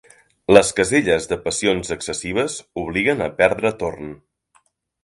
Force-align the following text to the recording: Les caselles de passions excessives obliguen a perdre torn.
Les 0.55 0.71
caselles 0.79 1.27
de 1.33 1.37
passions 1.43 1.93
excessives 1.97 2.57
obliguen 2.87 3.23
a 3.29 3.33
perdre 3.45 3.77
torn. 3.85 4.15